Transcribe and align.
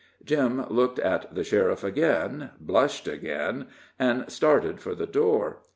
Jim 0.23 0.65
looked 0.69 0.97
at 0.97 1.35
the 1.35 1.43
sheriff 1.43 1.83
again, 1.83 2.49
blushed 2.59 3.07
again, 3.07 3.67
and 3.99 4.27
started 4.31 4.79
for 4.79 4.95
the 4.95 5.05
door. 5.05 5.59